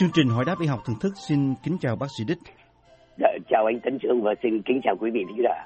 [0.00, 2.38] Chương trình hỏi đáp y học thường thức xin kính chào bác sĩ Đích.
[3.18, 5.64] Dạ, chào anh Tấn Trương và xin kính chào quý vị thính giả.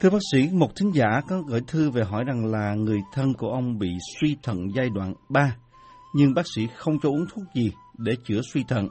[0.00, 3.26] Thưa bác sĩ, một thính giả có gửi thư về hỏi rằng là người thân
[3.38, 3.88] của ông bị
[4.20, 5.40] suy thận giai đoạn 3,
[6.14, 7.70] nhưng bác sĩ không cho uống thuốc gì
[8.06, 8.88] để chữa suy thận.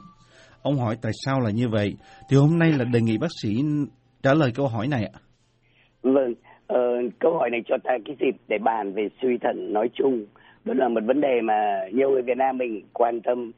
[0.62, 1.94] Ông hỏi tại sao là như vậy?
[2.30, 3.50] Thì hôm nay là đề nghị bác sĩ
[4.22, 5.18] trả lời câu hỏi này ạ.
[6.02, 6.34] Vâng,
[6.72, 10.26] uh, câu hỏi này cho ta cái dịp để bàn về suy thận nói chung.
[10.64, 11.54] Đó là một vấn đề mà
[11.92, 13.52] nhiều người Việt Nam mình quan tâm.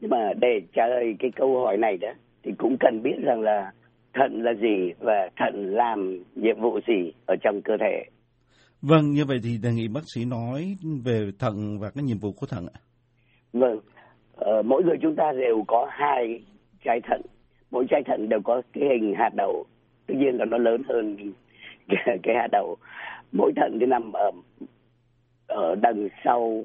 [0.00, 2.08] Nhưng mà để trả lời cái câu hỏi này đó,
[2.42, 3.72] thì cũng cần biết rằng là
[4.14, 8.04] thận là gì và thận làm nhiệm vụ gì ở trong cơ thể.
[8.82, 12.32] Vâng, như vậy thì đề nghị bác sĩ nói về thận và cái nhiệm vụ
[12.32, 12.78] của thận ạ.
[13.52, 13.78] Vâng,
[14.40, 16.42] uh, mỗi người chúng ta đều có hai
[16.84, 17.20] trái thận.
[17.70, 19.64] Mỗi trái thận đều có cái hình hạt đậu.
[20.06, 21.16] Tuy nhiên là nó lớn hơn
[21.88, 22.76] cái, cái hạt đậu.
[23.32, 24.30] Mỗi thận thì nằm ở
[25.46, 26.64] ở đằng sau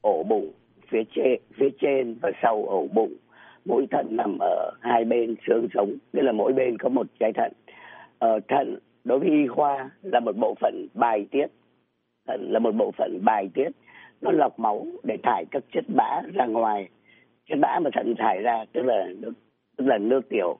[0.00, 0.52] ổ bụng,
[0.94, 3.16] phía trên, phía trên và sau ổ bụng.
[3.64, 7.32] Mỗi thận nằm ở hai bên xương sống tức là mỗi bên có một trái
[7.32, 7.52] thận.
[8.18, 11.46] Ở thận đối với y khoa là một bộ phận bài tiết.
[12.28, 13.68] Thận là một bộ phận bài tiết.
[14.20, 16.88] Nó lọc máu để thải các chất bã ra ngoài.
[17.48, 19.32] Chất bã mà thận thải ra tức là nước
[19.76, 20.58] tức là nước tiểu.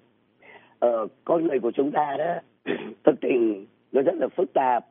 [0.79, 2.35] Ờ, con người của chúng ta đó
[3.05, 4.85] thực tình nó rất là phức tạp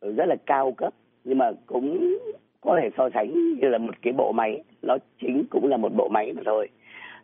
[0.00, 0.94] rất là cao cấp
[1.24, 2.18] nhưng mà cũng
[2.60, 4.62] có thể so sánh như là một cái bộ máy.
[4.82, 6.68] Nó chính cũng là một bộ máy mà thôi.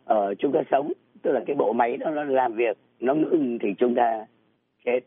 [0.05, 0.91] Ờ, chúng ta sống
[1.21, 4.25] tức là cái bộ máy đó nó làm việc nó ngưng thì chúng ta
[4.85, 4.99] chết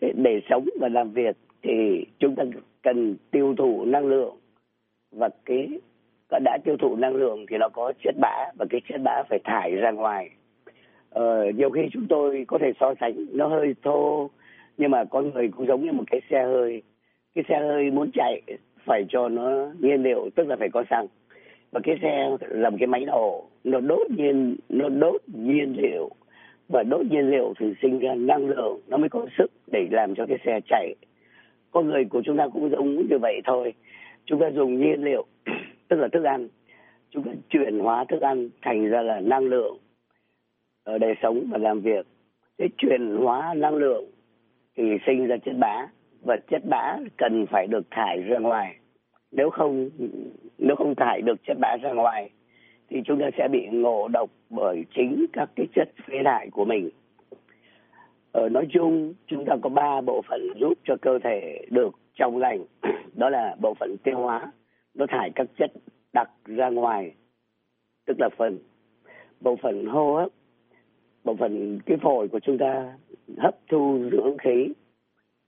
[0.00, 2.44] thế để sống và làm việc thì chúng ta
[2.82, 4.36] cần tiêu thụ năng lượng.
[5.12, 5.68] Và cái
[6.44, 9.38] đã tiêu thụ năng lượng thì nó có chất bã và cái chất bã phải
[9.44, 10.30] thải ra ngoài.
[11.10, 14.30] Ờ, nhiều khi chúng tôi có thể so sánh nó hơi thô
[14.76, 16.82] nhưng mà con người cũng giống như một cái xe hơi.
[17.34, 18.42] Cái xe hơi muốn chạy
[18.86, 21.06] phải cho nó nhiên liệu, tức là phải có xăng.
[21.72, 26.10] Và cái xe là một cái máy nổ nó đốt nhiên, nó đốt nhiên liệu.
[26.68, 30.14] Và đốt nhiên liệu thì sinh ra năng lượng, nó mới có sức để làm
[30.14, 30.94] cho cái xe chạy.
[31.70, 33.74] Con người của chúng ta cũng giống như vậy thôi.
[34.24, 35.26] Chúng ta dùng nhiên liệu,
[35.88, 36.48] tức là thức ăn.
[37.10, 39.76] Chúng ta chuyển hóa thức ăn thành ra là năng lượng
[40.84, 42.06] ở đời sống và làm việc.
[42.58, 44.04] Cái chuyển hóa năng lượng
[44.76, 45.86] thì sinh ra chất bã
[46.26, 48.76] và chất bã cần phải được thải ra ngoài.
[49.32, 49.88] Nếu không
[50.58, 52.30] nếu không thải được chất bã ra ngoài,
[52.90, 56.64] thì chúng ta sẽ bị ngộ độc bởi chính các cái chất phế thải của
[56.64, 56.90] mình.
[58.32, 62.36] Ở nói chung, chúng ta có ba bộ phận giúp cho cơ thể được trong
[62.36, 62.64] lành.
[63.14, 64.52] Đó là bộ phận tiêu hóa,
[64.94, 65.72] nó thải các chất
[66.12, 67.14] đặc ra ngoài,
[68.06, 68.58] tức là phần.
[69.40, 70.28] Bộ phận hô hấp,
[71.24, 72.94] bộ phận cái phổi của chúng ta
[73.38, 74.68] hấp thu dưỡng khí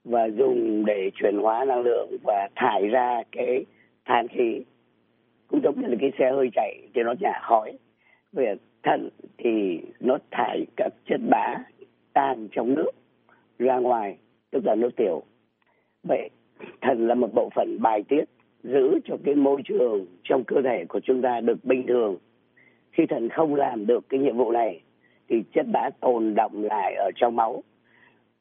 [0.05, 3.65] và dùng để chuyển hóa năng lượng và thải ra cái
[4.05, 4.61] than khí.
[5.47, 7.73] Cũng giống như là cái xe hơi chạy thì nó nhả khói.
[8.33, 9.09] Về thận
[9.39, 11.55] thì nó thải các chất bã
[12.13, 12.91] tan trong nước
[13.59, 14.17] ra ngoài,
[14.51, 15.23] tức là nước tiểu.
[16.03, 16.31] Vậy
[16.81, 18.25] thận là một bộ phận bài tiết
[18.63, 22.17] giữ cho cái môi trường trong cơ thể của chúng ta được bình thường.
[22.93, 24.81] Khi thận không làm được cái nhiệm vụ này
[25.29, 27.63] thì chất bã tồn động lại ở trong máu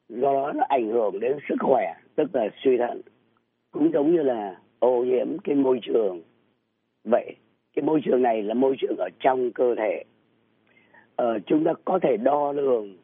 [0.08, 3.00] do đó nó ảnh hưởng đến sức khỏe tức là suy thận.
[3.70, 6.22] Cũng giống như là ô nhiễm cái môi trường.
[7.04, 7.36] Vậy
[7.74, 10.04] cái môi trường này là môi trường ở trong cơ thể.
[11.16, 12.96] Ờ, chúng ta có thể đo lường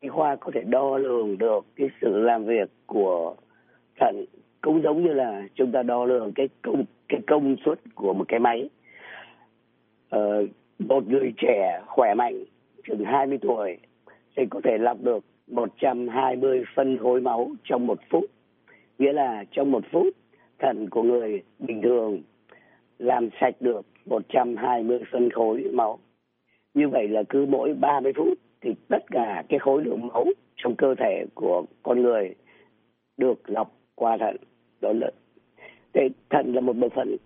[0.00, 3.34] cái khoa có thể đo lường được cái sự làm việc của
[4.00, 4.24] thận.
[4.60, 8.24] Cũng giống như là chúng ta đo lường cái công cái công suất của một
[8.28, 8.68] cái máy.
[10.08, 10.46] Ờ,
[10.78, 12.44] một người trẻ khỏe mạnh
[12.88, 13.76] chừng 20 tuổi
[14.36, 18.24] thì có thể lọc được 120 phân khối máu trong một phút
[18.98, 20.06] nghĩa là trong một phút,
[20.58, 22.22] thận của người bình thường
[22.98, 25.98] làm sạch được 120 phân khối máu.
[26.74, 30.24] Như vậy là cứ mỗi 30 phút thì tất cả cái khối lượng máu
[30.56, 32.34] trong cơ thể của con người
[33.16, 34.36] được lọc qua thận.
[34.80, 35.10] Đó là
[35.92, 37.16] thế thận là một bộ phận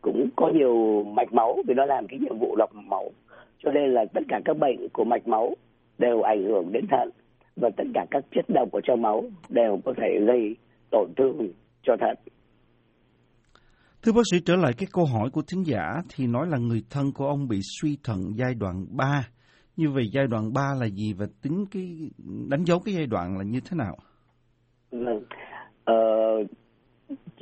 [0.00, 3.10] cũng có nhiều mạch máu, vì nó làm cái nhiệm vụ lọc máu.
[3.58, 5.54] Cho nên là tất cả các bệnh của mạch máu
[5.98, 7.10] đều ảnh hưởng đến thận
[7.60, 10.56] và tất cả các chất độc ở trong máu đều có thể gây
[10.90, 11.52] tổn thương
[11.82, 12.16] cho thận.
[14.02, 15.82] Thưa bác sĩ, trở lại cái câu hỏi của thính giả
[16.16, 19.28] thì nói là người thân của ông bị suy thận giai đoạn 3.
[19.76, 22.10] Như vậy giai đoạn 3 là gì và tính cái
[22.50, 23.96] đánh dấu cái giai đoạn là như thế nào?
[24.90, 25.22] Vâng.
[25.84, 25.94] Ờ,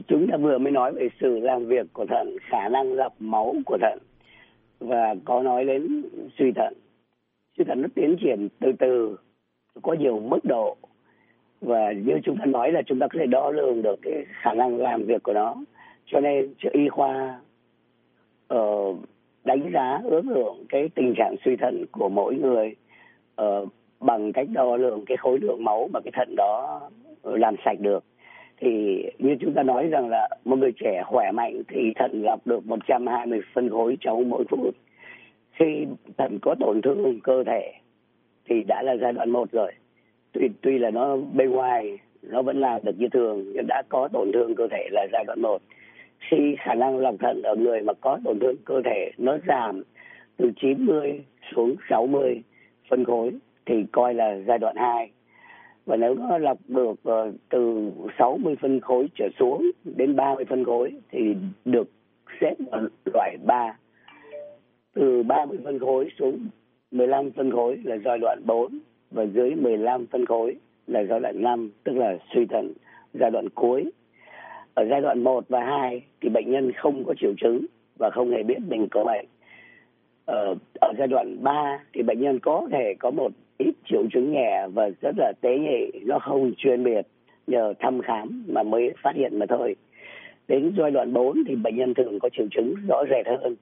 [0.09, 3.55] chúng ta vừa mới nói về sự làm việc của thận, khả năng lọc máu
[3.67, 3.99] của thận
[4.81, 6.03] và có nói đến
[6.39, 6.75] suy thận.
[7.59, 9.17] Suy thận nó tiến triển từ từ,
[9.83, 10.77] có nhiều mức độ.
[11.61, 14.55] Và như chúng ta nói là chúng ta có thể đo lường được cái khả
[14.55, 15.55] năng làm việc của nó.
[16.07, 17.41] Cho nên y khoa
[18.55, 18.97] uh,
[19.45, 22.75] đánh giá ước lượng cái tình trạng suy thận của mỗi người
[23.43, 23.69] uh,
[24.01, 26.81] bằng cách đo lường cái khối lượng máu mà cái thận đó
[27.23, 28.05] làm sạch được.
[28.59, 32.47] Thì như chúng ta nói rằng là một người trẻ khỏe mạnh thì thận lọc
[32.47, 34.75] được 120 phân khối trong mỗi phút.
[35.53, 35.87] Khi
[36.17, 37.73] thận có tổn thương cơ thể
[38.47, 39.73] thì đã là giai đoạn một rồi.
[40.33, 44.09] Tuy tuy là nó bên ngoài nó vẫn làm được như thường nhưng đã có
[44.13, 45.63] tổn thương cơ thể là giai đoạn một.
[46.31, 49.83] Khi khả năng lọc thận ở người mà có tổn thương cơ thể nó giảm
[50.37, 51.21] từ 90
[51.55, 52.43] xuống 60
[52.91, 53.33] phân khối
[53.67, 55.11] thì coi là giai đoạn 2
[55.87, 60.65] và nếu nó lọc được uh, từ 60 phân khối trở xuống đến 30 phân
[60.65, 61.89] khối thì được
[62.41, 62.83] xếp vào
[63.15, 63.77] loại 3
[64.95, 66.49] từ 30 phân khối xuống
[66.91, 68.79] 15 phân khối là giai đoạn 4
[69.11, 70.57] và dưới 15 phân khối
[70.87, 72.73] là giai đoạn 5 tức là suy thận
[73.15, 73.85] giai đoạn cuối.
[74.75, 77.67] Ở giai đoạn 1 và 2 thì bệnh nhân không có triệu chứng
[77.99, 79.27] và không hề biết mình có bệnh.
[80.25, 84.33] Ở, ở giai đoạn 3 thì bệnh nhân có thể có một ít triệu chứng
[84.33, 87.07] nhẹ và rất là tế nhị nó không chuyên biệt
[87.47, 89.77] nhờ thăm khám mà mới phát hiện mà thôi.
[90.49, 93.57] Đến giai đoạn 4 thì bệnh nhân thường có triệu chứng rõ rệt hơn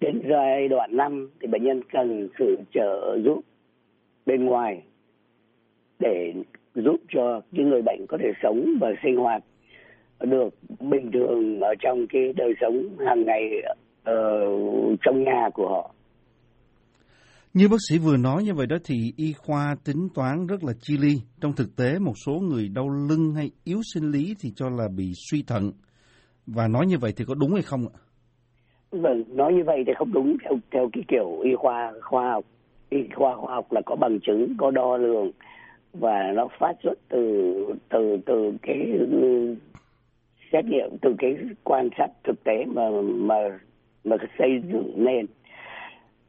[0.00, 3.40] đến giai đoạn 5 thì bệnh nhân cần sự trợ giúp
[4.26, 4.82] bên ngoài
[5.98, 6.32] để
[6.74, 9.42] giúp cho những người bệnh có thể sống và sinh hoạt
[10.20, 13.42] được bình thường ở trong cái đời sống hàng ngày
[14.04, 14.46] ở
[15.02, 15.94] trong nhà của họ
[17.54, 20.72] như bác sĩ vừa nói như vậy đó thì y khoa tính toán rất là
[20.80, 21.14] chi ly.
[21.40, 24.88] Trong thực tế, một số người đau lưng hay yếu sinh lý thì cho là
[24.96, 25.72] bị suy thận.
[26.46, 27.94] Và nói như vậy thì có đúng hay không ạ?
[28.90, 32.44] Vâng, nói như vậy thì không đúng theo theo cái kiểu y khoa khoa học.
[32.90, 35.30] Y khoa khoa học là có bằng chứng, có đo lường
[35.92, 37.54] và nó phát xuất từ
[37.88, 38.98] từ từ cái
[40.52, 43.58] xét nghiệm từ cái quan sát thực tế mà mà
[44.04, 45.26] mà xây dựng nên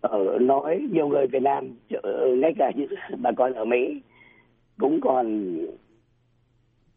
[0.02, 1.76] ở nói nhiều người Việt Nam
[2.38, 4.02] ngay cả những bà con ở Mỹ
[4.78, 5.58] cũng còn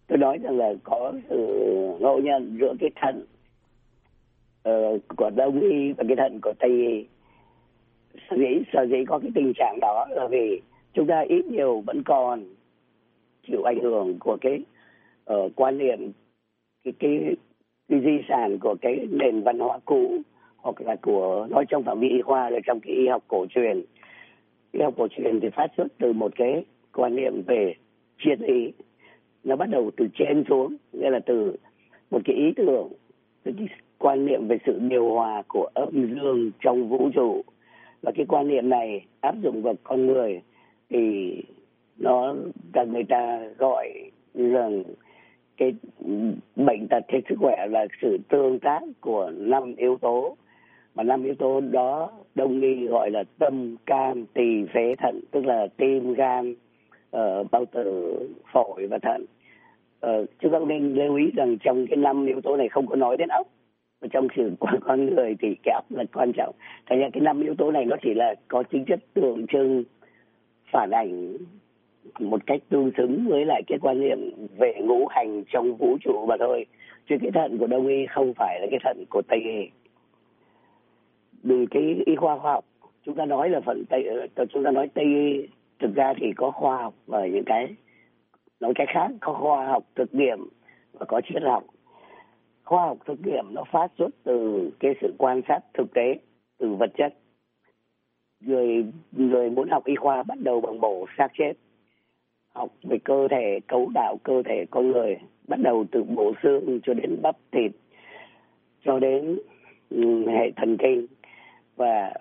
[0.06, 1.37] tôi nói rằng là có sự
[2.00, 3.26] ngẫu nhân giữa cái thận
[4.69, 7.06] uh, của đông y và cái thận của tây y.
[8.31, 10.61] Sở dĩ sở dĩ có cái tình trạng đó là vì
[10.94, 12.44] chúng ta ít nhiều vẫn còn
[13.49, 14.61] chịu ảnh hưởng của cái
[15.32, 16.12] uh, quan niệm
[16.85, 17.37] cái, cái
[17.88, 20.17] cái di sản của cái nền văn hóa cũ
[20.56, 23.47] hoặc là của nói trong phạm vi y khoa là trong cái y học cổ
[23.55, 23.82] truyền.
[24.73, 27.75] Y học cổ truyền thì phát xuất từ một cái quan niệm về
[28.19, 28.73] triết lý.
[29.44, 31.56] Nó bắt đầu từ trên xuống nghĩa là từ
[32.11, 32.88] một cái ý tưởng
[33.44, 33.55] cái
[34.02, 37.43] quan niệm về sự điều hòa của âm dương trong vũ trụ.
[38.02, 40.40] Và cái quan niệm này áp dụng vào con người
[40.90, 41.34] thì
[41.99, 42.34] nó
[42.75, 43.88] là người ta gọi
[44.34, 44.82] rằng
[45.56, 45.75] cái
[46.56, 50.37] bệnh tật hay sức khỏe là sự tương tác của năm yếu tố.
[50.94, 55.44] Mà năm yếu tố đó đông y gọi là tâm can tỳ phế thận tức
[55.46, 56.54] là tim gan
[57.16, 58.19] uh, bao tử
[58.52, 59.25] phổi và thận.
[60.06, 62.96] Uh, chúng ta nên lưu ý rằng trong cái năm yếu tố này không có
[62.96, 63.46] nói đến ốc
[64.02, 66.54] và trong sự quan con người thì cái ốc là quan trọng.
[66.87, 69.84] Thành ra cái năm yếu tố này nó chỉ là có tính chất tượng trưng,
[70.72, 71.37] phản ảnh,
[72.20, 76.26] một cách tương xứng với lại cái quan niệm về ngũ hành trong vũ trụ
[76.26, 76.66] mà thôi.
[77.09, 79.71] Chứ cái thận của đông y không phải là cái thận của tây y.
[81.49, 82.64] Từ cái y khoa khoa học,
[83.04, 84.04] chúng ta nói là phần tây
[84.37, 85.47] ờ, chúng ta nói tây y,
[85.78, 87.75] thực ra thì có khoa học và những cái,
[88.61, 90.38] nói cách khác, có khoa học thực nghiệm
[90.92, 91.64] và có triết học
[92.64, 96.14] khoa học thực nghiệm nó phát xuất từ cái sự quan sát thực tế
[96.59, 97.14] từ vật chất.
[98.40, 101.52] Người người muốn học y khoa bắt đầu bằng bổ xác chết.
[102.54, 105.16] Học về cơ thể, cấu tạo cơ thể con người,
[105.49, 107.73] bắt đầu từ bộ xương cho đến bắp thịt,
[108.85, 109.38] cho đến
[110.26, 111.07] hệ thần kinh
[111.76, 112.12] và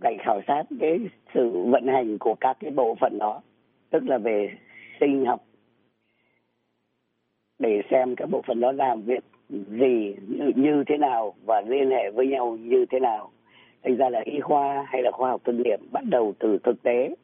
[0.00, 0.98] cảnh khảo sát cái
[1.34, 3.42] sự vận hành của các cái bộ phận đó.
[3.90, 4.50] Tức là về
[5.00, 5.44] sinh học
[7.58, 11.90] để xem các bộ phận đó làm việc gì như, như thế nào và liên
[11.90, 13.30] hệ với nhau như thế nào.
[13.82, 16.82] Thành ra là y khoa hay là khoa học thực nghiệm bắt đầu từ thực
[16.82, 17.14] tế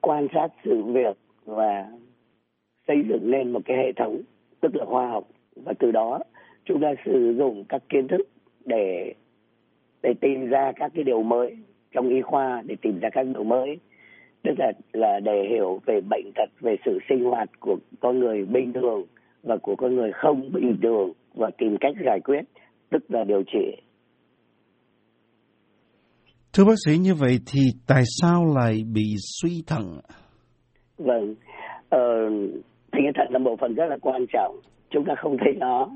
[0.00, 1.86] quan sát sự việc và
[2.88, 4.22] xây dựng lên một cái hệ thống
[4.60, 5.24] tức là khoa học.
[5.56, 6.18] Và từ đó
[6.64, 8.28] chúng ta sử dụng các kiến thức
[8.64, 9.14] để
[10.02, 11.56] để tìm ra các cái điều mới
[11.92, 13.78] trong y khoa để tìm ra các điều mới
[14.42, 18.44] tức là là để hiểu về bệnh tật về sự sinh hoạt của con người
[18.44, 19.02] bình thường
[19.42, 22.40] và của con người không bình thường và tìm cách giải quyết
[22.90, 23.82] tức là điều trị
[26.54, 30.00] Thưa bác sĩ như vậy thì tại sao lại bị suy thận?
[30.98, 31.34] Vâng,
[31.88, 31.98] ờ,
[32.92, 34.56] thì thận là bộ phận rất là quan trọng.
[34.90, 35.88] Chúng ta không thấy nó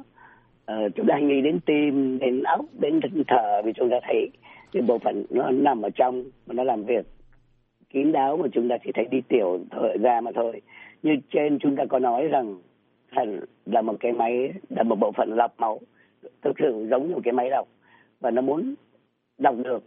[0.73, 4.31] uh, chúng ta nghĩ đến tim đến óc đến thở vì chúng ta thấy
[4.73, 7.07] cái bộ phận nó nằm ở trong và nó làm việc
[7.91, 10.63] kín đáo mà chúng ta chỉ thấy đi tiểu thở ra mà thôi.
[11.03, 12.57] Như trên chúng ta có nói rằng
[13.13, 15.81] thận là một cái máy, là một bộ phận lọc máu.
[16.43, 17.69] Thực sự giống một cái máy lọc.
[18.21, 18.75] Và nó muốn
[19.39, 19.83] lọc được,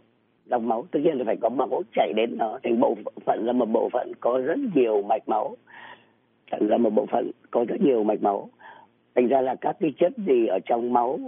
[0.46, 0.86] lọc máu.
[0.90, 2.58] Tất nhiên là phải có máu chảy đến nó.
[2.62, 2.94] Thành bộ
[3.26, 5.56] phận là một bộ phận có rất nhiều mạch máu.
[6.50, 8.50] Thận là một bộ phận có rất nhiều mạch máu.
[9.14, 11.18] Thành ra là các cái chất gì ở trong máu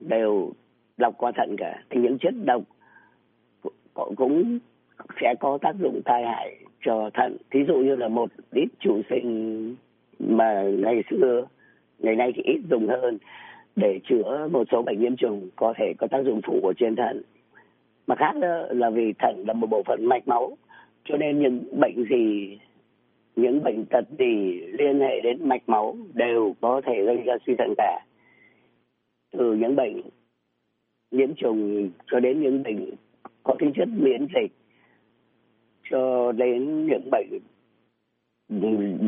[0.00, 0.52] đều
[0.96, 1.82] lọc qua thận cả.
[1.90, 2.62] Thì những chất độc
[3.94, 4.58] cũng
[5.20, 7.36] sẽ có tác dụng tai hại cho thận.
[7.50, 9.74] Thí dụ như là một ít chủ sinh
[10.18, 11.46] mà ngày xưa,
[11.98, 13.18] ngày nay thì ít dùng hơn
[13.76, 16.96] để chữa một số bệnh nhiễm trùng có thể có tác dụng phụ của trên
[16.96, 17.22] thận.
[18.06, 20.56] Mà khác nữa là vì thận là một bộ phận mạch máu,
[21.04, 22.58] cho nên những bệnh gì,
[23.36, 27.54] những bệnh tật gì liên hệ đến mạch máu đều có thể gây ra suy
[27.58, 28.00] thận cả.
[29.32, 30.00] Từ những bệnh
[31.10, 32.90] nhiễm trùng cho đến những bệnh
[33.42, 34.52] có tính chất miễn dịch
[35.90, 37.28] cho đến những bệnh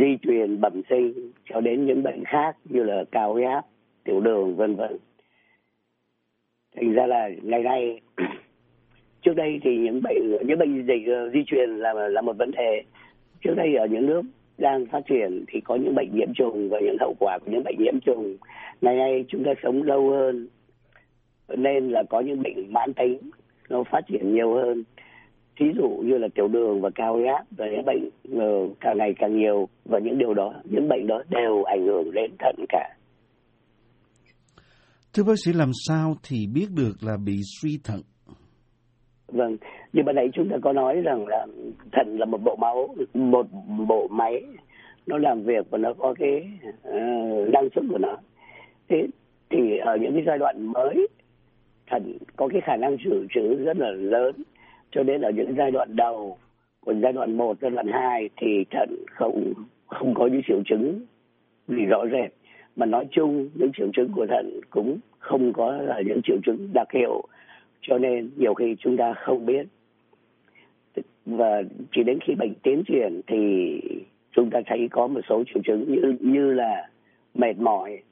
[0.01, 3.63] di truyền bẩm sinh, cho đến những bệnh khác như là cao huyết áp
[4.05, 4.97] tiểu đường, vân vân.
[6.77, 8.01] Thành ra là ngày nay,
[9.23, 12.51] trước đây thì những bệnh những bệnh dịch ờ, di truyền là là một vấn
[12.51, 12.83] đề.
[13.41, 14.23] Trước đây ở những nước
[14.59, 17.65] đang phát triển thì có những bệnh nhiễm trùng và những hậu quả của những
[17.65, 18.37] bệnh nhiễm trùng.
[18.81, 20.49] Ngày nay chúng ta sống lâu hơn,
[21.49, 23.19] nên là có những bệnh mãn tính,
[23.69, 24.85] nó phát triển nhiều hơn
[25.59, 28.99] thí dụ như là tiểu đường và cao huyết áp và những bệnh uh, càng
[28.99, 32.65] ngày càng nhiều và những điều đó những bệnh đó đều ảnh hưởng đến thận
[32.69, 32.95] cả.
[35.15, 38.01] Thưa bác sĩ làm sao thì biết được là bị suy thận?
[39.29, 39.57] Vâng
[39.93, 41.47] như ban nãy chúng ta có nói rằng là
[41.93, 43.47] thận là một bộ máu một
[43.89, 44.43] bộ máy
[45.07, 46.51] nó làm việc và nó có cái
[46.89, 48.17] uh, năng suất của nó.
[48.89, 48.97] Thế
[49.51, 51.09] thì ở những cái giai đoạn mới
[51.91, 54.43] thận có cái khả năng dự trữ rất là lớn
[54.91, 56.39] cho nên ở những giai đoạn đầu
[56.81, 59.53] của giai đoạn 1, giai đoạn 2 thì thận không
[59.87, 61.01] không có những triệu chứng
[61.69, 62.33] gì rõ rệt.
[62.77, 66.69] Mà nói chung những triệu chứng của thận cũng không có là những triệu chứng
[66.73, 67.23] đặc hiệu.
[67.81, 69.67] Cho nên nhiều khi chúng ta không biết.
[71.27, 73.81] Và chỉ đến khi bệnh tiến triển thì
[74.33, 76.89] chúng ta thấy có một số triệu chứng như như là
[77.35, 78.03] mệt mỏi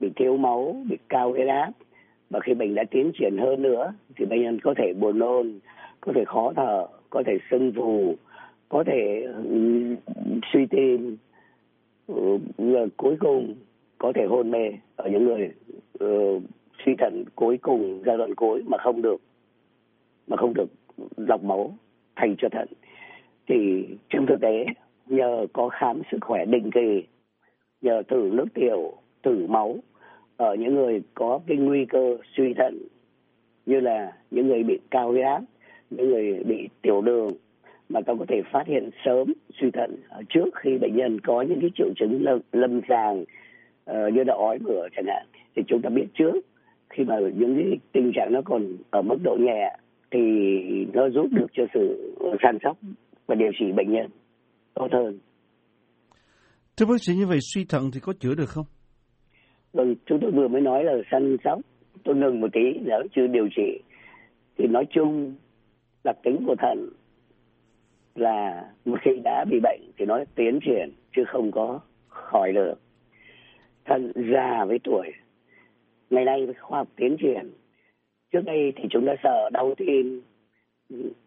[0.00, 1.70] bị thiếu máu bị cao huyết áp.
[2.30, 5.58] Và khi bệnh đã tiến triển hơn nữa thì bệnh nhân có thể buồn nôn
[6.00, 8.14] có thể khó thở có thể sưng phù
[8.68, 9.94] có thể ừ,
[10.52, 11.16] suy tim
[12.06, 12.38] ừ,
[12.96, 13.54] cuối cùng
[13.98, 15.50] có thể hôn mê ở những người
[16.04, 16.42] uh,
[16.84, 19.20] suy thận cuối cùng giai đoạn cuối mà không được
[20.26, 20.70] mà không được
[21.16, 21.74] lọc máu
[22.16, 22.68] thành cho thận.
[23.46, 24.64] Thì trong thực tế
[25.06, 27.02] nhờ có khám sức khỏe định kỳ
[27.80, 29.76] nhờ thử nước tiểu thử máu
[30.36, 32.78] ở những người có cái nguy cơ suy thận
[33.66, 35.42] như là những người bị cao huyết áp
[35.90, 37.32] những người bị tiểu đường
[37.88, 39.96] mà ta có thể phát hiện sớm suy thận
[40.28, 43.22] trước khi bệnh nhân có những cái triệu chứng lâm, lâm sàng
[43.90, 45.26] uh, như là ói mửa chẳng hạn
[45.56, 46.40] thì chúng ta biết trước
[46.90, 49.76] khi mà những cái tình trạng nó còn ở mức độ nhẹ
[50.10, 50.20] thì
[50.92, 52.76] nó giúp được cho sự săn sóc
[53.26, 54.06] và điều trị bệnh nhân
[54.74, 55.18] tốt hơn.
[56.76, 58.64] Thưa bác sĩ như vậy suy thận thì có chữa được không?
[59.72, 61.60] Vâng, chúng tôi vừa mới nói là săn sóc.
[62.04, 63.82] Tôi ngừng một tí nếu chưa điều trị.
[64.58, 65.34] Thì nói chung
[66.08, 66.88] đặc tính của thận
[68.14, 72.74] là một khi đã bị bệnh thì nó tiến triển chứ không có khỏi được.
[73.84, 75.12] Thận già với tuổi.
[76.10, 77.50] Ngày nay khoa học tiến triển.
[78.32, 80.22] Trước đây thì chúng ta sợ đau tim.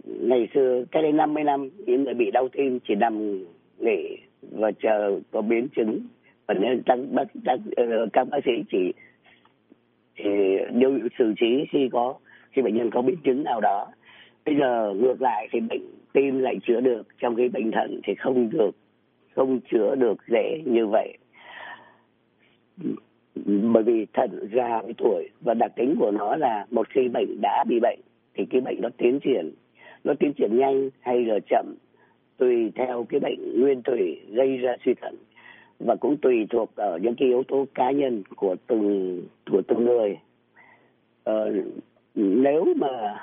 [0.03, 3.45] Ngày xưa, cách đây 50 năm, những người bị đau tim chỉ nằm
[3.79, 5.99] nghỉ và chờ có biến chứng
[6.47, 8.93] và nên các bác, các, ờ, các bác sĩ chỉ,
[10.17, 10.29] chỉ
[10.73, 12.13] điều xử trí khi có
[12.51, 13.87] khi bệnh nhân có biến chứng nào đó
[14.45, 15.81] bây giờ ngược lại thì bệnh
[16.13, 18.71] tim lại chữa được trong khi bệnh thận thì không được
[19.35, 21.17] không chữa được dễ như vậy.
[23.45, 27.41] Bởi vì thận già với tuổi và đặc tính của nó là một khi bệnh
[27.41, 27.99] đã bị bệnh
[28.33, 29.51] thì cái bệnh nó tiến triển.
[30.03, 31.75] Nó tiến triển nhanh hay là chậm
[32.37, 35.15] tùy theo cái bệnh nguyên thủy gây ra suy thận
[35.79, 39.21] và cũng tùy thuộc ở những cái yếu tố cá nhân của từng
[39.51, 40.17] của từng người.
[41.23, 41.51] Ờ,
[42.15, 43.15] nếu mà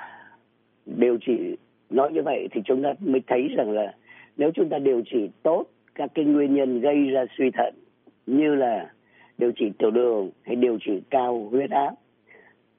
[0.97, 1.55] điều trị
[1.89, 3.93] nói như vậy thì chúng ta mới thấy rằng là
[4.37, 5.65] nếu chúng ta điều trị tốt
[5.95, 7.73] các cái nguyên nhân gây ra suy thận
[8.25, 8.91] như là
[9.37, 11.91] điều trị tiểu đường hay điều trị cao huyết áp,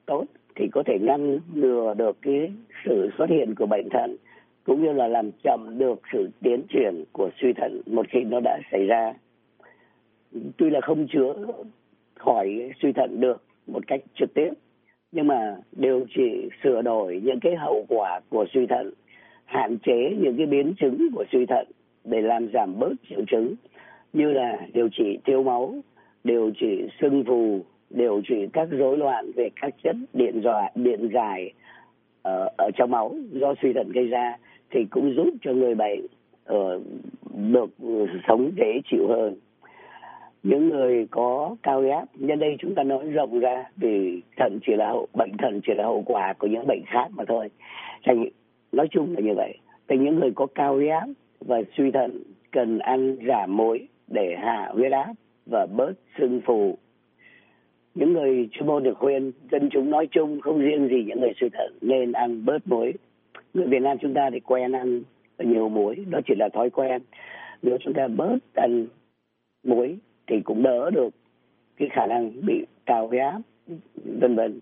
[0.05, 0.25] tốt
[0.55, 2.51] thì có thể ngăn ngừa được cái
[2.85, 4.15] sự xuất hiện của bệnh thận
[4.63, 8.39] cũng như là làm chậm được sự tiến triển của suy thận một khi nó
[8.39, 9.13] đã xảy ra.
[10.57, 11.33] Tuy là không chữa
[12.15, 14.49] khỏi suy thận được một cách trực tiếp
[15.11, 18.93] nhưng mà điều trị sửa đổi những cái hậu quả của suy thận
[19.45, 21.67] hạn chế những cái biến chứng của suy thận
[22.03, 23.55] để làm giảm bớt triệu chứng
[24.13, 25.75] như là điều trị thiếu máu
[26.23, 31.09] điều trị sưng phù điều trị các rối loạn về các chất điện dọa điện
[31.13, 31.53] dài
[32.21, 34.37] ở, ờ, ở trong máu do suy thận gây ra
[34.69, 35.99] thì cũng giúp cho người bệnh
[36.45, 36.79] ở
[37.51, 39.35] được ừ, sống dễ chịu hơn
[40.43, 44.59] những người có cao huyết áp nhân đây chúng ta nói rộng ra vì thận
[44.67, 47.49] chỉ là hậu, bệnh thận chỉ là hậu quả của những bệnh khác mà thôi.
[48.05, 48.25] Thành,
[48.71, 49.57] nói chung là như vậy.
[49.87, 51.07] Thì những người có cao huyết áp
[51.39, 55.13] và suy thận cần ăn giảm muối để hạ huyết áp
[55.45, 56.77] và bớt sưng phù.
[57.95, 61.33] Những người chuyên môn được khuyên, dân chúng nói chung không riêng gì những người
[61.41, 62.93] suy thận nên ăn bớt muối.
[63.53, 65.01] Người Việt Nam chúng ta thì quen ăn
[65.39, 67.01] nhiều muối, đó chỉ là thói quen.
[67.61, 68.87] Nếu chúng ta bớt ăn
[69.63, 69.97] muối
[70.31, 71.09] thì cũng đỡ được
[71.77, 73.41] cái khả năng bị cao huyết áp
[74.19, 74.59] vân vân.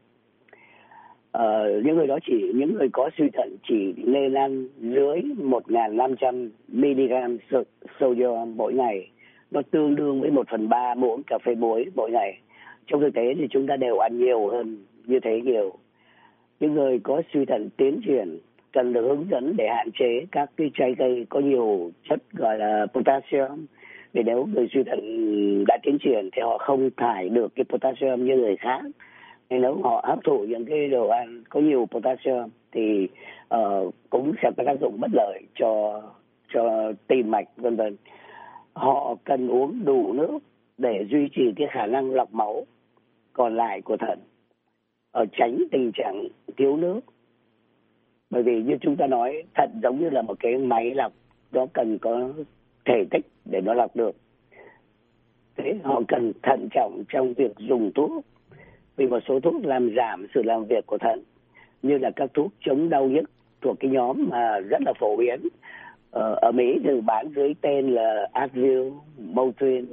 [1.32, 6.50] Ờ, những người đó chỉ những người có suy thận chỉ nên ăn dưới 1.500
[6.68, 7.38] mg
[8.00, 9.10] sodium mỗi ngày.
[9.52, 12.40] Nó tương đương với một phần ba muỗng cà phê muối mỗi ngày.
[12.88, 15.74] Trong thực tế thì chúng ta đều ăn nhiều hơn như thế nhiều.
[16.60, 18.40] Những người có suy thận tiến triển
[18.74, 22.58] cần được hướng dẫn để hạn chế các cái trái cây có nhiều chất gọi
[22.58, 23.66] là potassium
[24.14, 25.00] vì nếu người suy thận
[25.68, 28.82] đã tiến triển thì họ không thải được cái potassium như người khác.
[29.50, 33.08] Nên nếu họ hấp thụ những cái đồ ăn có nhiều potassium thì
[33.56, 36.02] uh, cũng sẽ có tác dụng bất lợi cho
[36.54, 37.96] cho tim mạch vân vân.
[38.74, 40.40] Họ cần uống đủ nước
[40.78, 42.66] để duy trì cái khả năng lọc máu
[43.34, 44.20] còn lại của thận
[45.12, 47.00] ở tránh tình trạng thiếu nước.
[48.30, 51.14] Bởi vì như chúng ta nói thận giống như là một cái máy lọc
[51.52, 52.30] nó cần có
[52.86, 54.16] thể tích để nó lọc được.
[55.58, 58.26] Thế họ cần thận trọng trong việc dùng thuốc
[58.96, 61.24] vì một số thuốc làm giảm sự làm việc của thận
[61.82, 63.30] như là các thuốc chống đau nhức
[63.62, 65.40] thuộc cái nhóm mà rất là phổ biến
[66.12, 69.86] ờ, ở Mỹ thì bán dưới tên là Advil, Motrin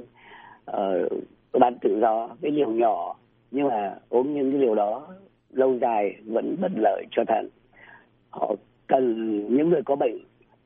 [0.65, 1.09] ờ,
[1.53, 3.15] bán tự do với liều nhỏ
[3.51, 5.07] nhưng mà uống những cái liều đó
[5.51, 7.49] lâu dài vẫn bất lợi cho thận.
[8.29, 8.55] Họ
[8.87, 10.17] cần những người có bệnh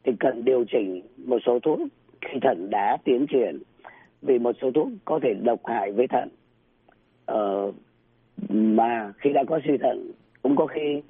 [0.03, 1.79] thì cần điều chỉnh một số thuốc
[2.21, 3.59] khi thận đã tiến triển
[4.21, 6.29] vì một số thuốc có thể độc hại với thận.
[7.25, 7.71] Ờ,
[8.49, 11.01] mà khi đã có suy thận cũng có khi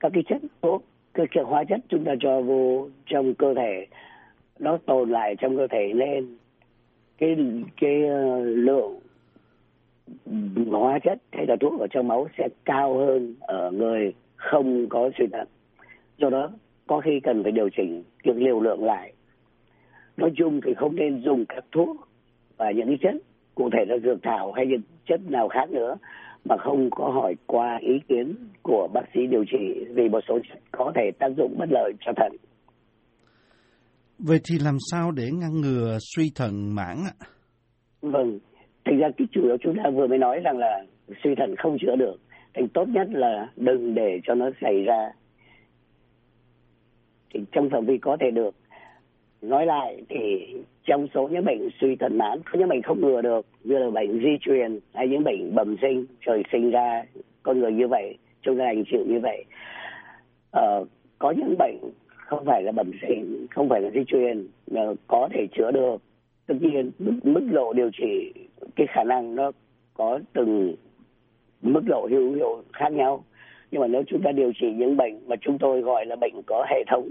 [0.00, 3.86] các cái chất thuốc các cái hóa chất chúng ta cho vô trong cơ thể
[4.58, 6.36] nó tồn lại trong cơ thể nên
[7.18, 7.36] cái
[7.80, 8.98] cái uh, lượng
[10.70, 15.10] hóa chất hay là thuốc ở trong máu sẽ cao hơn ở người không có
[15.18, 15.48] suy thận.
[16.18, 16.50] Do đó
[16.86, 19.12] có khi cần phải điều chỉnh cái liều lượng lại
[20.16, 21.96] nói chung thì không nên dùng các thuốc
[22.56, 23.22] và những cái chất
[23.54, 25.96] cụ thể là dược thảo hay những chất nào khác nữa
[26.44, 30.38] mà không có hỏi qua ý kiến của bác sĩ điều trị vì một số
[30.48, 32.32] chất có thể tác dụng bất lợi cho thận.
[34.18, 37.14] Vậy thì làm sao để ngăn ngừa suy thận mãn ạ?
[38.02, 38.38] Vâng,
[38.84, 40.84] thành ra cái chủ yếu chúng ta vừa mới nói rằng là
[41.24, 42.16] suy thận không chữa được.
[42.54, 45.10] Thành tốt nhất là đừng để cho nó xảy ra.
[47.34, 48.54] Thì trong phạm vi có thể được
[49.42, 50.46] nói lại thì
[50.84, 53.90] trong số những bệnh suy thận mãn có những bệnh không ngừa được như là
[53.90, 57.04] bệnh di truyền hay những bệnh bẩm sinh trời sinh ra
[57.42, 59.44] con người như vậy chúng ta hành chịu như vậy.
[60.50, 60.84] Ờ,
[61.18, 61.76] có những bệnh
[62.08, 65.96] không phải là bẩm sinh không phải là di truyền mà có thể chữa được.
[66.46, 68.32] Tất nhiên mức, mức độ điều trị
[68.76, 69.52] cái khả năng nó
[69.94, 70.74] có từng
[71.62, 73.24] mức độ hữu hiệu khác nhau.
[73.70, 76.34] Nhưng mà nếu chúng ta điều trị những bệnh mà chúng tôi gọi là bệnh
[76.46, 77.08] có hệ thống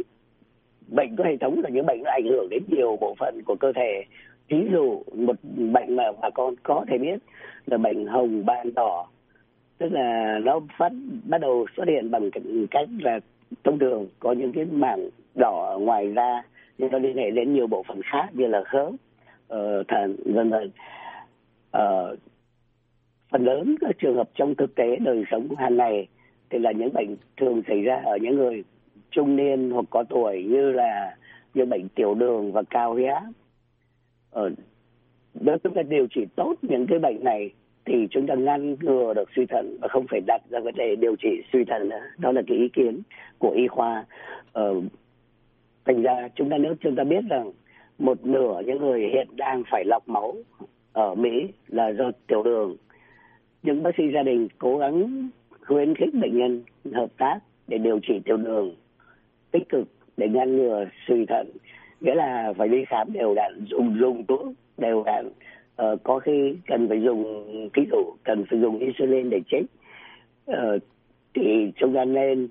[0.91, 3.55] bệnh có hệ thống là những bệnh nó ảnh hưởng đến nhiều bộ phận của
[3.55, 4.03] cơ thể.
[4.47, 5.35] Ví dụ một
[5.73, 7.17] bệnh mà bà con có thể biết
[7.65, 9.07] là bệnh hồng ban đỏ.
[9.77, 10.91] Tức là nó phát
[11.23, 12.29] bắt đầu xuất hiện bằng
[12.71, 13.19] cách là
[13.63, 16.43] thông thường có những cái mảng đỏ ngoài da
[16.77, 20.49] nhưng nó liên hệ đến nhiều bộ phận khác như là khớp uh, thận vân
[20.49, 20.71] vân.
[21.77, 22.19] Uh,
[23.31, 26.07] phần lớn các trường hợp trong thực tế đời sống hàng ngày
[26.49, 28.63] thì là những bệnh thường xảy ra ở những người
[29.11, 31.15] trung niên hoặc có tuổi như là
[31.53, 33.13] như bệnh tiểu đường và cao huyết.
[33.13, 33.31] Áp
[34.31, 34.49] ở
[35.33, 37.51] nếu chúng ta điều trị tốt những cái bệnh này
[37.85, 40.95] thì chúng ta ngăn ngừa được suy thận và không phải đặt ra vấn đề
[40.95, 42.01] điều trị suy thận nữa.
[42.17, 43.01] Đó là cái ý kiến
[43.39, 44.05] của y khoa.
[44.53, 44.81] Ờ,
[45.85, 47.51] thành ra chúng ta nếu chúng ta biết rằng
[47.99, 50.35] một nửa những người hiện đang phải lọc máu
[50.93, 52.75] ở Mỹ là do tiểu đường
[53.63, 55.29] những bác sĩ gia đình cố gắng
[55.67, 58.75] khuyến khích bệnh nhân hợp tác để điều trị tiểu đường
[59.51, 59.87] tích cực
[60.17, 61.47] để ngăn ngừa suy thận
[62.01, 64.45] nghĩa là phải đi khám đều đặn dùng dùng thuốc
[64.77, 65.29] đều đặn.
[65.75, 67.23] Ờ, có khi cần phải dùng
[67.73, 69.61] ví dụ cần phải dùng insulin để chết.
[70.45, 70.79] Ờ,
[71.33, 72.47] thì chúng ta nên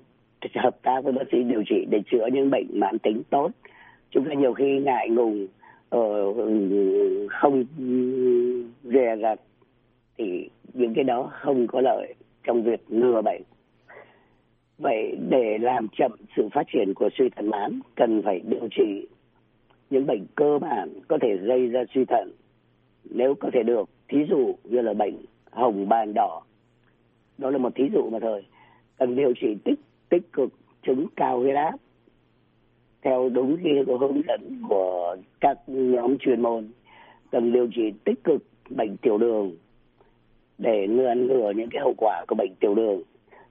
[0.55, 3.51] hợp tác với bác sĩ điều trị để chữa những bệnh mãn tính tốt.
[4.11, 5.47] Chúng ta nhiều khi ngại ngùng
[5.89, 6.33] ờ,
[7.29, 7.63] không
[8.83, 9.39] dè dặt
[10.17, 13.41] thì những cái đó không có lợi trong việc ngừa bệnh
[14.81, 19.07] vậy để làm chậm sự phát triển của suy thận mãn, cần phải điều trị
[19.89, 22.31] những bệnh cơ bản có thể gây ra suy thận.
[23.09, 25.15] Nếu có thể được, thí dụ như là bệnh
[25.51, 26.41] hồng bàn đỏ.
[27.37, 28.45] Đó là một thí dụ mà thôi.
[28.97, 30.49] Cần điều trị tích tích cực
[30.87, 31.75] chứng cao huyết áp
[33.01, 36.67] theo đúng cái hướng dẫn của các nhóm chuyên môn.
[37.31, 39.55] Cần điều trị tích cực bệnh tiểu đường
[40.57, 43.01] để ngừa ngừa những cái hậu quả của bệnh tiểu đường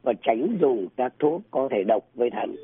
[0.02, 2.56] và tránh dùng các thuốc có thể độc với thận.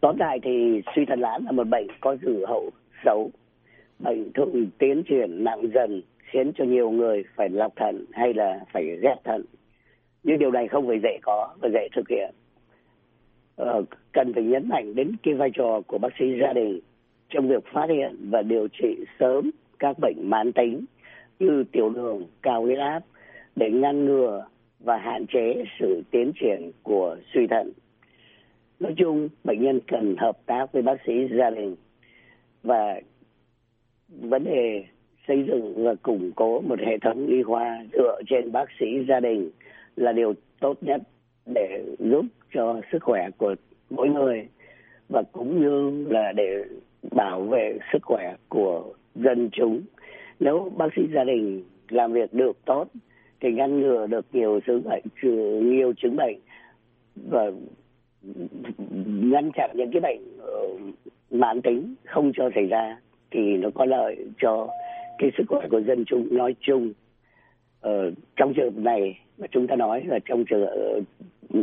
[0.00, 2.70] Tóm lại thì suy thận lãn là một bệnh có dự hậu
[3.04, 3.30] xấu.
[3.98, 8.60] Bệnh thường tiến triển nặng dần khiến cho nhiều người phải lọc thận hay là
[8.72, 9.44] phải ghép thận.
[10.22, 12.34] Nhưng điều này không phải dễ có và dễ thực hiện.
[13.56, 16.80] Ờ, cần phải nhấn mạnh đến cái vai trò của bác sĩ gia đình
[17.28, 20.84] trong việc phát hiện và điều trị sớm các bệnh mãn tính
[21.38, 23.00] như tiểu đường, cao huyết áp
[23.56, 24.46] để ngăn ngừa
[24.84, 27.72] và hạn chế sự tiến triển của suy thận.
[28.80, 31.76] Nói chung, bệnh nhân cần hợp tác với bác sĩ gia đình
[32.62, 33.00] và
[34.08, 34.84] vấn đề
[35.28, 39.20] xây dựng và củng cố một hệ thống y khoa dựa trên bác sĩ gia
[39.20, 39.50] đình
[39.96, 41.02] là điều tốt nhất
[41.46, 43.54] để giúp cho sức khỏe của
[43.90, 44.48] mỗi người
[45.08, 46.64] và cũng như là để
[47.10, 49.82] bảo vệ sức khỏe của dân chúng
[50.40, 52.86] nếu bác sĩ gia đình làm việc được tốt
[53.42, 55.02] thì ngăn ngừa được nhiều chứng bệnh
[55.70, 56.38] nhiều chứng bệnh
[57.16, 57.50] và
[59.06, 60.68] ngăn chặn những cái bệnh ờ,
[61.30, 62.96] mãn tính không cho xảy ra
[63.30, 64.68] thì nó có lợi cho
[65.18, 66.28] cái sức khỏe của dân chúng.
[66.30, 66.92] Nói chung
[67.80, 71.00] ờ, trong trường hợp này mà chúng ta nói là trong trường ờ,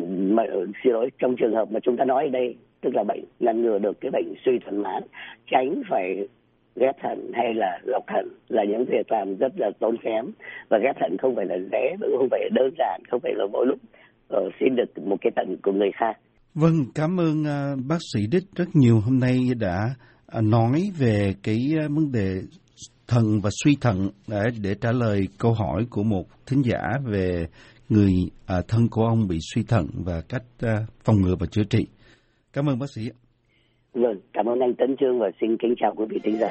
[0.09, 3.03] mà ờ, xin lỗi trong trường hợp mà chúng ta nói ở đây tức là
[3.03, 5.03] bệnh ngăn ngừa được cái bệnh suy thận mãn
[5.51, 6.27] tránh phải
[6.75, 10.25] ghép thận hay là lọc thận là những việc làm rất là tốn kém
[10.69, 13.33] và ghép thận không phải là dễ cũng không phải là đơn giản không phải
[13.35, 13.79] là mỗi lúc
[14.37, 16.17] uh, xin được một cái thận của người khác
[16.53, 19.77] vâng cảm ơn uh, bác sĩ đích rất nhiều hôm nay đã
[20.37, 22.41] uh, nói về cái uh, vấn đề
[23.09, 27.47] thận và suy thận để để trả lời câu hỏi của một thính giả về
[27.89, 28.11] người
[28.45, 31.85] à, thân của ông bị suy thận và cách à, phòng ngừa và chữa trị.
[32.53, 33.09] Cảm ơn bác sĩ.
[33.93, 36.49] Vâng, cảm ơn anh Tấn Trương và xin kính chào quý vị thính giả.